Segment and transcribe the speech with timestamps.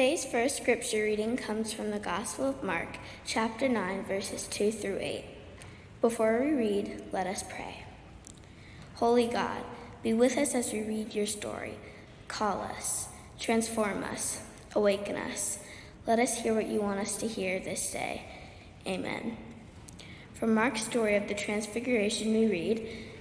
[0.00, 4.96] Today's first scripture reading comes from the Gospel of Mark, chapter 9, verses 2 through
[4.98, 5.26] 8.
[6.00, 7.84] Before we read, let us pray.
[8.94, 9.62] Holy God,
[10.02, 11.74] be with us as we read your story.
[12.28, 13.08] Call us,
[13.38, 14.40] transform us,
[14.74, 15.58] awaken us.
[16.06, 18.22] Let us hear what you want us to hear this day.
[18.86, 19.36] Amen.
[20.32, 22.88] From Mark's story of the Transfiguration, we read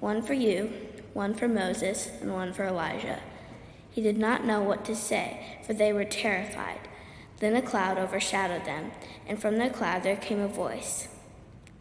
[0.00, 0.72] one for you,
[1.12, 3.20] one for Moses, and one for Elijah.
[3.90, 6.80] He did not know what to say, for they were terrified.
[7.38, 8.92] Then a cloud overshadowed them,
[9.26, 11.08] and from the cloud there came a voice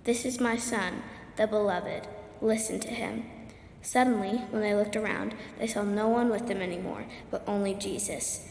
[0.03, 1.03] This is my son,
[1.35, 2.07] the beloved.
[2.41, 3.25] Listen to him.
[3.81, 8.48] Suddenly, when they looked around, they saw no one with them anymore, but only Jesus.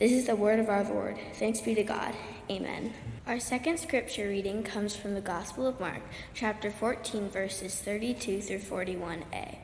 [0.00, 1.18] This is the word of our Lord.
[1.34, 2.14] Thanks be to God.
[2.50, 2.94] Amen.
[3.26, 6.00] Our second scripture reading comes from the Gospel of Mark,
[6.32, 9.58] chapter 14, verses 32 through 41a.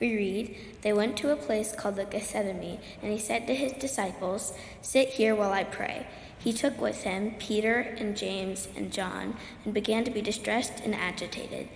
[0.00, 3.74] We read, They went to a place called the Gethsemane, and he said to his
[3.74, 6.06] disciples, Sit here while I pray.
[6.38, 10.94] He took with him Peter and James and John, and began to be distressed and
[10.94, 11.68] agitated.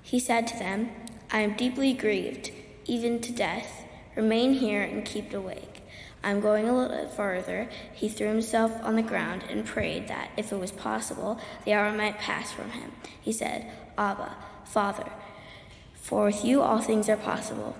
[0.00, 0.92] He said to them,
[1.32, 2.52] I am deeply grieved,
[2.84, 3.82] even to death.
[4.14, 5.75] Remain here and keep awake.
[6.22, 7.68] I'm going a little further.
[7.92, 11.92] He threw himself on the ground and prayed that, if it was possible, the hour
[11.92, 12.92] might pass from him.
[13.20, 14.34] He said, Abba,
[14.64, 15.10] Father,
[15.94, 17.76] for with you all things are possible.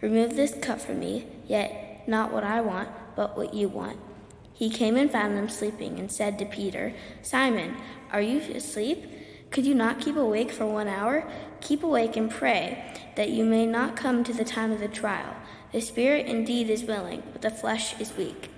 [0.00, 3.98] Remove this cup from me, yet not what I want, but what you want.
[4.52, 7.76] He came and found them sleeping and said to Peter, Simon,
[8.10, 9.04] are you asleep?
[9.50, 11.28] Could you not keep awake for one hour?
[11.60, 15.34] Keep awake and pray, that you may not come to the time of the trial.
[15.76, 18.48] The spirit indeed is willing, but the flesh is weak.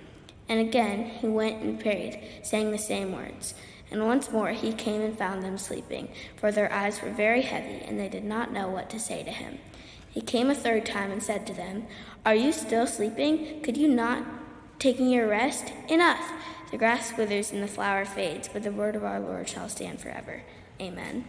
[0.47, 3.55] And again he went and prayed, saying the same words.
[3.91, 6.07] And once more he came and found them sleeping,
[6.37, 9.31] for their eyes were very heavy, and they did not know what to say to
[9.31, 9.59] him.
[10.09, 11.87] He came a third time and said to them,
[12.25, 13.63] Are you still sleeping?
[13.63, 14.25] Could you not
[14.79, 15.73] taking your rest?
[15.89, 16.25] Enough!
[16.71, 19.99] The grass withers and the flower fades, but the word of our Lord shall stand
[19.99, 20.43] forever.
[20.79, 21.25] Amen.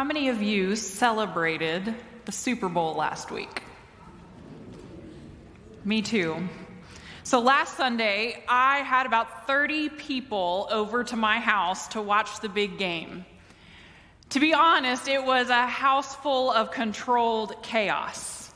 [0.00, 1.94] How many of you celebrated
[2.24, 3.62] the Super Bowl last week?
[5.84, 6.48] Me too.
[7.22, 12.48] So last Sunday, I had about 30 people over to my house to watch the
[12.48, 13.26] big game.
[14.30, 18.50] To be honest, it was a house full of controlled chaos.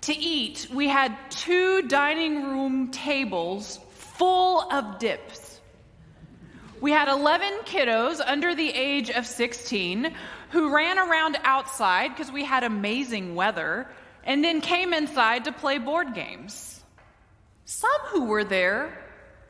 [0.00, 5.49] To eat, we had two dining room tables full of dips.
[6.80, 10.14] We had 11 kiddos under the age of 16
[10.50, 13.86] who ran around outside because we had amazing weather
[14.24, 16.82] and then came inside to play board games.
[17.66, 18.98] Some who were there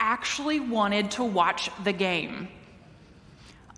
[0.00, 2.48] actually wanted to watch the game.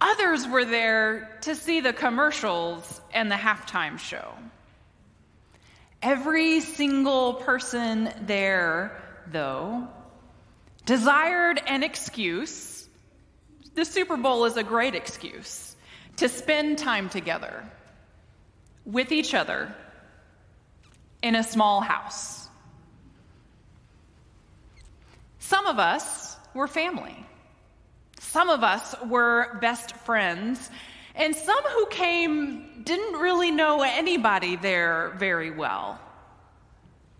[0.00, 4.32] Others were there to see the commercials and the halftime show.
[6.00, 9.86] Every single person there, though,
[10.86, 12.81] desired an excuse
[13.74, 15.76] the Super Bowl is a great excuse
[16.16, 17.64] to spend time together
[18.84, 19.74] with each other
[21.22, 22.48] in a small house.
[25.38, 27.16] Some of us were family.
[28.20, 30.70] Some of us were best friends.
[31.14, 36.00] And some who came didn't really know anybody there very well.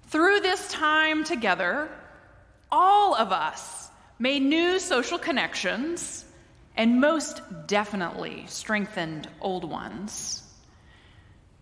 [0.08, 1.90] Through this time together,
[2.70, 6.25] all of us made new social connections
[6.76, 10.42] and most definitely strengthened old ones.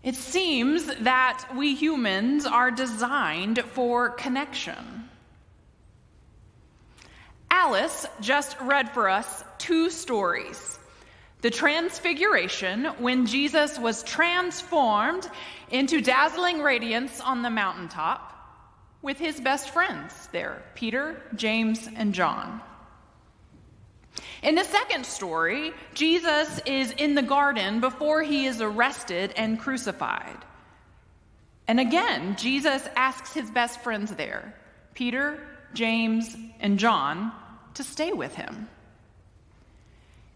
[0.03, 5.09] It seems that we humans are designed for connection.
[7.51, 10.79] Alice just read for us two stories.
[11.41, 15.29] The transfiguration, when Jesus was transformed
[15.69, 18.27] into dazzling radiance on the mountaintop
[19.01, 22.61] with his best friends there Peter, James, and John.
[24.41, 30.37] In the second story, Jesus is in the garden before he is arrested and crucified.
[31.67, 34.55] And again, Jesus asks his best friends there,
[34.95, 35.39] Peter,
[35.73, 37.31] James, and John,
[37.75, 38.67] to stay with him.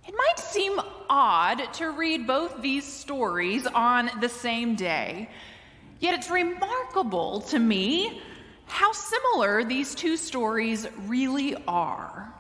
[0.08, 0.80] It might seem
[1.10, 5.32] odd to read both these stories on the same day,
[6.00, 8.22] yet it's remarkable to me
[8.68, 12.32] how similar these two stories really are.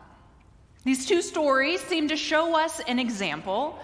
[0.86, 3.80] These two stories seem to show us an example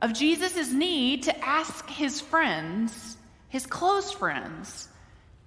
[0.00, 3.18] of Jesus' need to ask his friends,
[3.50, 4.88] his close friends,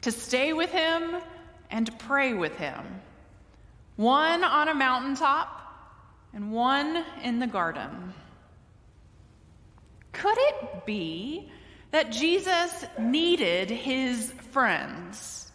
[0.02, 1.16] to stay with him
[1.72, 3.02] and pray with him.
[3.96, 5.50] One on a mountaintop
[6.34, 8.14] and one in the garden.
[10.12, 11.50] Could it be
[11.90, 15.52] that Jesus needed his friends?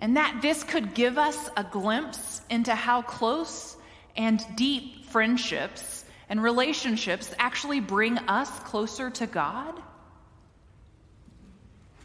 [0.00, 3.76] And that this could give us a glimpse into how close
[4.16, 9.74] and deep friendships and relationships actually bring us closer to God?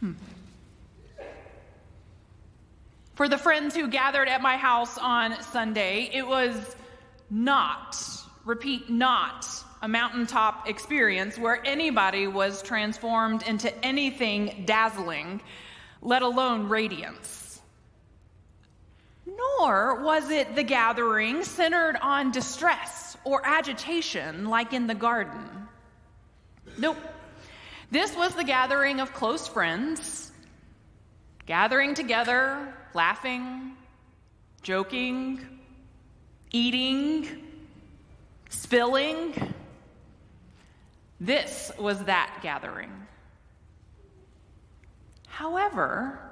[0.00, 0.12] Hmm.
[3.14, 6.76] For the friends who gathered at my house on Sunday, it was
[7.28, 8.02] not,
[8.44, 9.46] repeat, not
[9.82, 15.40] a mountaintop experience where anybody was transformed into anything dazzling,
[16.02, 17.39] let alone radiance
[19.36, 25.68] nor was it the gathering centered on distress or agitation like in the garden.
[26.78, 26.96] Nope.
[27.90, 30.30] This was the gathering of close friends,
[31.46, 33.72] gathering together, laughing,
[34.62, 35.40] joking,
[36.52, 37.28] eating,
[38.48, 39.34] spilling.
[41.20, 42.92] This was that gathering.
[45.26, 46.29] However,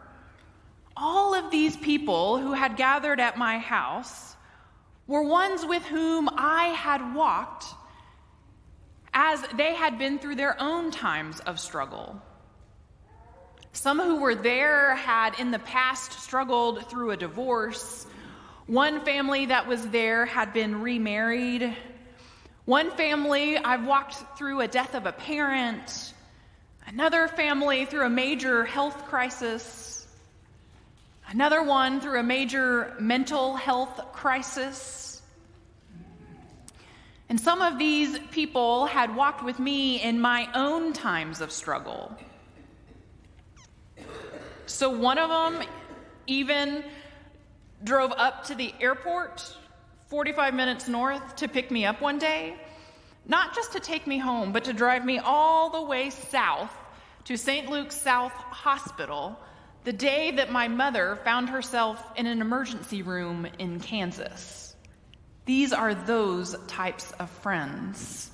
[1.00, 4.34] all of these people who had gathered at my house
[5.06, 7.66] were ones with whom I had walked
[9.14, 12.20] as they had been through their own times of struggle.
[13.72, 18.06] Some who were there had in the past struggled through a divorce.
[18.66, 21.76] One family that was there had been remarried.
[22.64, 26.12] One family, I've walked through a death of a parent.
[26.86, 29.97] Another family through a major health crisis.
[31.30, 35.20] Another one through a major mental health crisis.
[37.28, 42.16] And some of these people had walked with me in my own times of struggle.
[44.64, 45.68] So one of them
[46.26, 46.82] even
[47.84, 49.54] drove up to the airport
[50.06, 52.56] 45 minutes north to pick me up one day,
[53.26, 56.72] not just to take me home, but to drive me all the way south
[57.24, 57.68] to St.
[57.68, 59.38] Luke's South Hospital
[59.84, 64.74] the day that my mother found herself in an emergency room in Kansas.
[65.46, 68.30] These are those types of friends.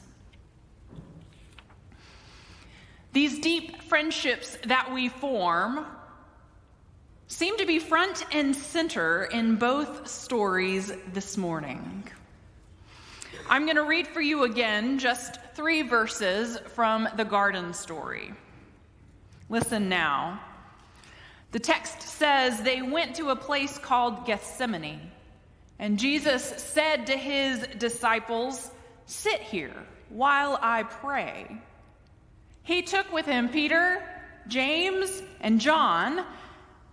[3.13, 5.87] These deep friendships that we form
[7.29, 12.09] seem to be front and center in both stories this morning.
[13.49, 18.33] I'm going to read for you again just three verses from the garden story.
[19.49, 20.41] Listen now.
[21.55, 25.13] The text says they went to a place called Gethsemane,
[25.79, 28.73] and Jesus said to his disciples,
[29.07, 29.73] Sit here
[30.09, 31.57] while I pray.
[32.65, 34.03] He took with him Peter,
[34.49, 36.25] James, and John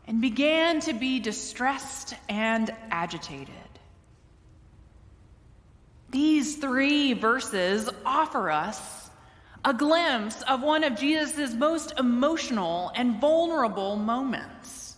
[0.06, 3.56] and began to be distressed and agitated.
[6.12, 9.01] These three verses offer us
[9.64, 14.96] a glimpse of one of Jesus' most emotional and vulnerable moments.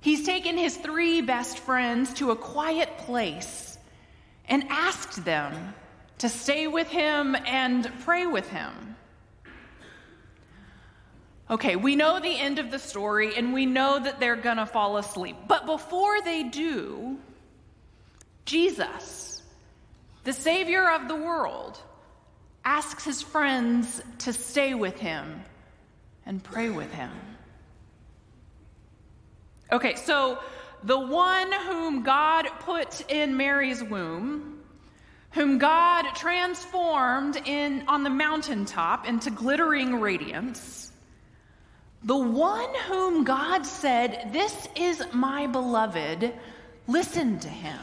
[0.00, 3.78] He's taken his three best friends to a quiet place
[4.46, 5.74] and asked them
[6.18, 8.96] to stay with him and pray with him.
[11.50, 14.66] Okay, we know the end of the story and we know that they're going to
[14.66, 15.36] fall asleep.
[15.46, 17.18] But before they do,
[18.46, 19.42] Jesus,
[20.24, 21.80] the Savior of the world,
[22.64, 25.42] asks his friends to stay with him
[26.26, 27.10] and pray with him.
[29.70, 30.38] Okay, so
[30.82, 34.60] the one whom God put in Mary's womb,
[35.32, 40.92] whom God transformed in on the mountaintop into glittering radiance,
[42.02, 46.32] the one whom God said, "This is my beloved,
[46.86, 47.80] listen to him."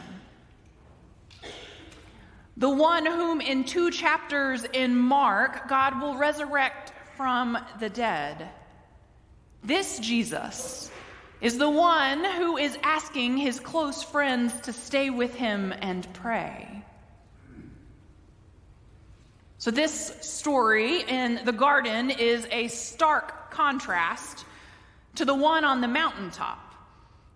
[2.58, 8.50] The one whom in two chapters in Mark God will resurrect from the dead.
[9.63, 10.91] This Jesus
[11.39, 16.84] is the one who is asking his close friends to stay with him and pray.
[19.58, 24.46] So, this story in the garden is a stark contrast
[25.15, 26.74] to the one on the mountaintop,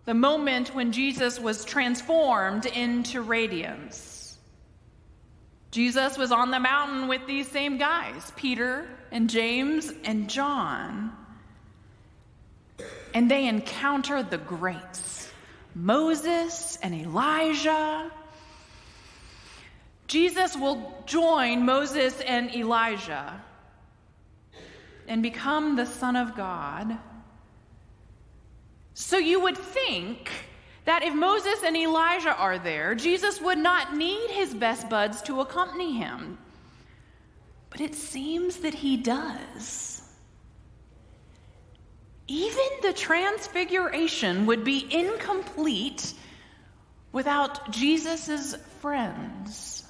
[0.06, 4.15] the moment when Jesus was transformed into radiance.
[5.76, 11.12] Jesus was on the mountain with these same guys, Peter and James and John.
[13.14, 15.30] And they encountered the greats
[15.76, 18.10] Moses and Elijah
[20.08, 23.44] Jesus will join Moses and Elijah
[25.10, 26.98] and become the Son of God.
[28.94, 30.32] So you would think
[30.86, 35.42] that if Moses and Elijah are there, Jesus would not need his best buds to
[35.42, 36.38] accompany him.
[37.70, 40.02] But it seems that he does.
[42.28, 46.14] Even the transfiguration would be incomplete
[47.12, 49.85] without Jesus' friends.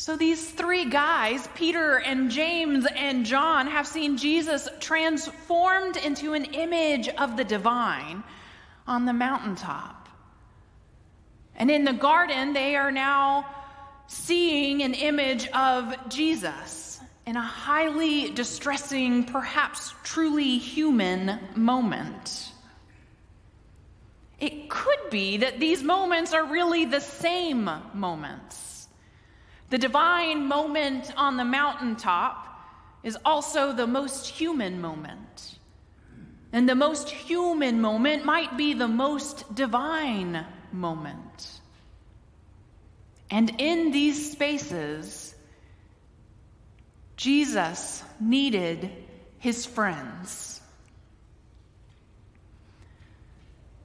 [0.00, 6.46] So these three guys, Peter and James and John, have seen Jesus transformed into an
[6.46, 8.24] image of the divine
[8.86, 10.08] on the mountaintop.
[11.54, 13.44] And in the garden, they are now
[14.06, 22.52] seeing an image of Jesus in a highly distressing, perhaps truly human moment.
[24.38, 28.69] It could be that these moments are really the same moments
[29.70, 32.46] the divine moment on the mountaintop
[33.02, 35.58] is also the most human moment.
[36.52, 41.60] And the most human moment might be the most divine moment.
[43.30, 45.34] And in these spaces,
[47.16, 48.90] Jesus needed
[49.38, 50.60] his friends.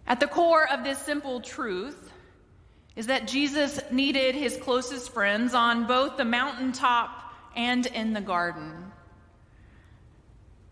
[0.07, 2.04] At the core of this simple truth
[2.95, 8.91] is that Jesus needed his closest friends on both the mountaintop and in the garden.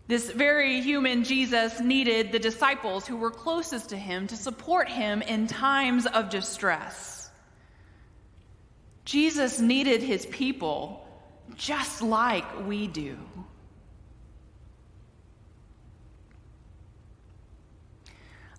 [0.06, 5.22] This very human Jesus needed the disciples who were closest to him to support him
[5.22, 7.30] in times of distress.
[9.04, 11.06] Jesus needed his people
[11.56, 13.16] just like we do.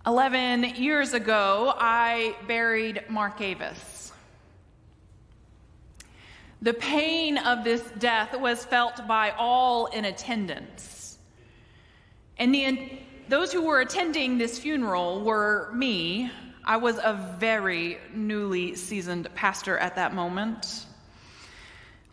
[0.08, 4.12] Eleven years ago, I buried Mark Avis.
[6.62, 11.18] The pain of this death was felt by all in attendance.
[12.38, 16.30] And the, those who were attending this funeral were me.
[16.64, 20.86] I was a very newly seasoned pastor at that moment.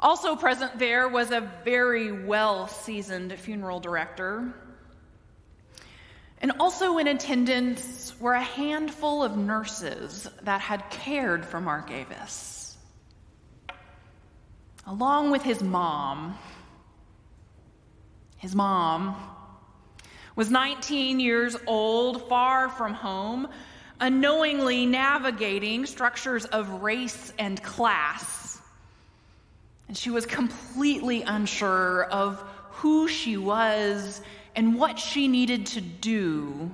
[0.00, 4.54] Also present there was a very well seasoned funeral director
[6.42, 12.76] and also in attendance were a handful of nurses that had cared for Mark Avis,
[14.86, 16.36] along with his mom.
[18.38, 19.14] His mom
[20.34, 23.46] was 19 years old, far from home,
[24.00, 28.60] unknowingly navigating structures of race and class.
[29.86, 34.22] And she was completely unsure of who she was
[34.54, 36.70] and what she needed to do.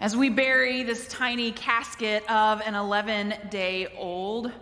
[0.00, 4.52] As we bury this tiny casket of an 11 day old,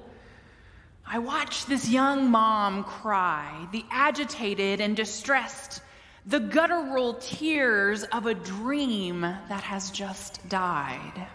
[1.07, 5.83] I watch this young mom cry, the agitated and distressed,
[6.27, 11.27] the guttural tears of a dream that has just died.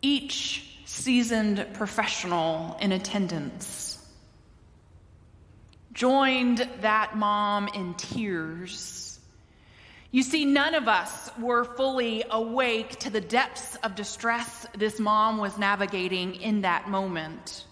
[0.00, 3.95] Each seasoned professional in attendance
[5.96, 9.18] joined that mom in tears.
[10.10, 15.38] You see, none of us were fully awake to the depths of distress this mom
[15.38, 17.64] was navigating in that moment,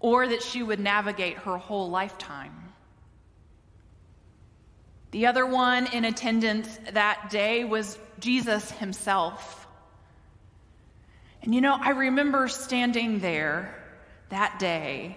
[0.00, 2.52] or that she would navigate her whole lifetime.
[5.10, 9.66] The other one in attendance that day was Jesus himself.
[11.42, 13.74] And you know, I remember standing there
[14.28, 15.16] that day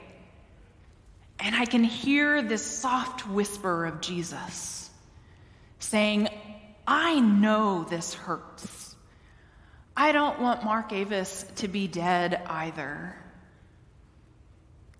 [1.39, 4.89] and I can hear this soft whisper of Jesus
[5.79, 6.29] saying,
[6.88, 8.96] I know this hurts.
[9.96, 13.15] I don't want Mark Avis to be dead either.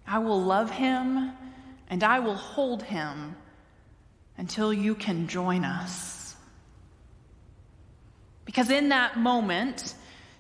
[0.06, 1.32] I will love him
[1.90, 3.36] and I will hold him
[4.38, 6.36] until you can join us.
[8.46, 9.94] Because in that moment,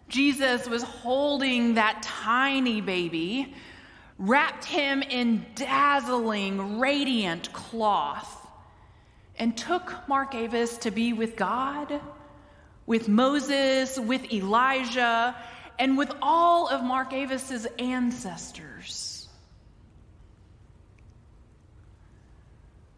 [0.08, 3.54] Jesus was holding that tiny baby,
[4.18, 8.48] wrapped him in dazzling, radiant cloth,
[9.38, 12.02] and took Mark Avis to be with God,
[12.86, 15.36] with Moses, with Elijah,
[15.78, 19.28] and with all of Mark Avis's ancestors.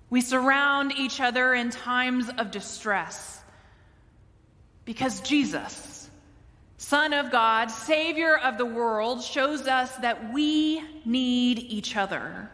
[0.10, 3.42] We surround each other in times of distress
[4.86, 5.99] because Jesus,
[6.80, 12.50] Son of God, Savior of the world, shows us that we need each other.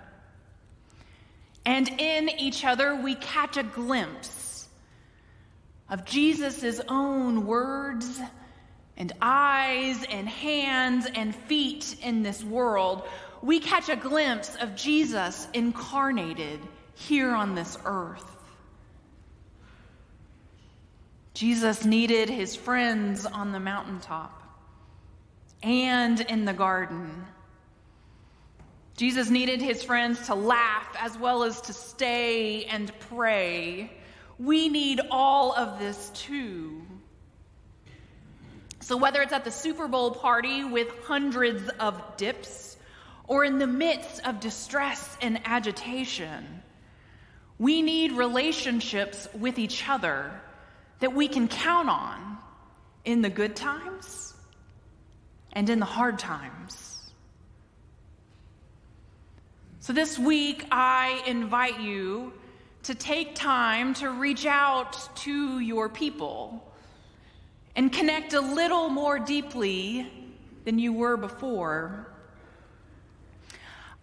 [1.64, 4.68] And in each other, we catch a glimpse
[5.92, 8.20] of Jesus' own words
[8.98, 13.04] and eyes and hands and feet in this world,
[13.44, 16.60] we catch a glimpse of Jesus incarnated
[16.96, 18.35] here on this earth.
[21.36, 24.42] Jesus needed his friends on the mountaintop
[25.62, 27.26] and in the garden.
[28.96, 33.92] Jesus needed his friends to laugh as well as to stay and pray.
[34.40, 36.82] We need all of this too.
[38.80, 42.78] So, whether it's at the Super Bowl party with hundreds of dips
[43.28, 46.62] or in the midst of distress and agitation,
[47.60, 50.32] we need relationships with each other
[51.00, 52.38] that we can count on
[53.04, 54.34] in the good times
[55.54, 57.12] and in the hard times.
[59.80, 62.34] So, this week, I invite you
[62.84, 66.72] to take time to reach out to your people
[67.76, 70.12] and connect a little more deeply
[70.64, 72.08] than you were before.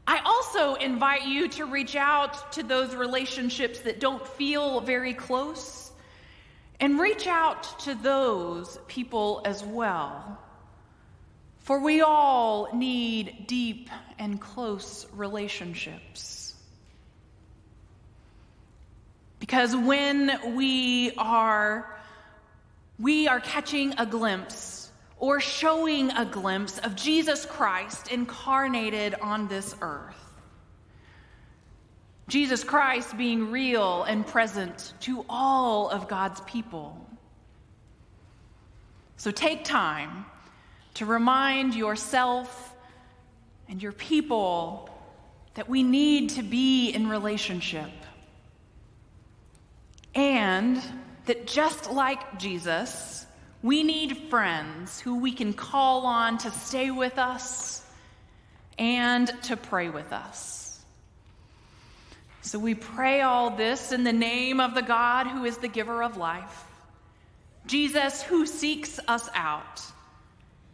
[0.07, 5.82] I also invite you to reach out to those relationships that don't feel very close
[6.83, 10.37] and reach out to those people as well.
[11.61, 16.55] For we all need deep and close relationships.
[19.39, 21.89] Because when we are
[22.99, 29.77] we are catching a glimpse or showing a glimpse of Jesus Christ incarnated on this
[29.81, 30.32] earth.
[32.33, 36.99] Jesus Christ being real and present to all of God's people.
[39.19, 40.25] So take time
[40.95, 42.75] to remind yourself
[43.69, 44.89] and your people
[45.53, 47.91] that we need to be in relationship.
[50.15, 50.83] And
[51.27, 53.27] that just like Jesus,
[53.63, 57.85] we need friends who we can call on to stay with us
[58.79, 60.72] and to pray with us.
[62.43, 66.03] So we pray all this in the name of the God who is the giver
[66.03, 66.65] of life,
[67.67, 69.81] Jesus who seeks us out,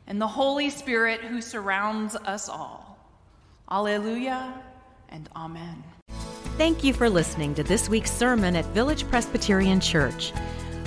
[0.07, 2.99] and the Holy Spirit who surrounds us all.
[3.71, 4.55] Alleluia
[5.11, 5.85] and Amen.
[6.57, 10.33] Thank you for listening to this week's sermon at Village Presbyterian Church.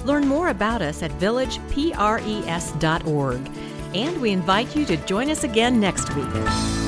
[0.04, 3.52] Learn more about us at villagepres.org,
[3.94, 6.81] and we invite you to join us again next week.